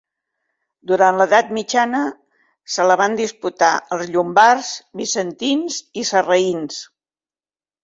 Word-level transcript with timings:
Durant 0.91 1.19
l'edat 1.21 1.51
mitjana 1.57 1.99
se 2.77 2.87
la 2.93 2.97
van 3.03 3.19
disputar 3.21 3.71
els 3.99 4.11
llombards, 4.17 4.73
bizantins 5.03 5.81
i 6.05 6.09
sarraïns. 6.15 6.83